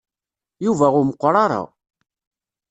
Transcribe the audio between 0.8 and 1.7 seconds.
ur meqqer ara.